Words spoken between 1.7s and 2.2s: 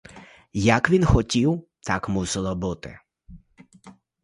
так